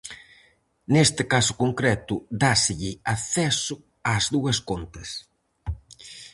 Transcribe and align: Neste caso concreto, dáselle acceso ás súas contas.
Neste 0.93 1.23
caso 1.33 1.53
concreto, 1.63 2.15
dáselle 2.43 2.91
acceso 3.15 3.75
ás 4.13 4.23
súas 4.29 4.57
contas. 4.69 5.09